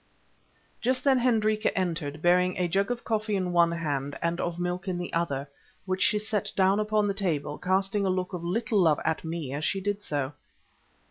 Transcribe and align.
Just 0.81 1.03
then 1.03 1.19
Hendrika 1.19 1.77
entered, 1.77 2.23
bearing 2.23 2.57
a 2.57 2.67
jug 2.67 2.89
of 2.89 3.03
coffee 3.03 3.35
in 3.35 3.51
one 3.53 3.71
hand 3.71 4.17
and 4.19 4.41
of 4.41 4.57
milk 4.57 4.87
in 4.87 4.97
the 4.97 5.13
other, 5.13 5.47
which 5.85 6.01
she 6.01 6.17
set 6.17 6.51
down 6.55 6.79
upon 6.79 7.05
the 7.07 7.13
table, 7.13 7.59
casting 7.59 8.03
a 8.03 8.09
look 8.09 8.33
of 8.33 8.43
little 8.43 8.81
love 8.81 8.99
at 9.05 9.23
me 9.23 9.53
as 9.53 9.63
she 9.63 9.79
did 9.79 10.01
so. 10.01 10.33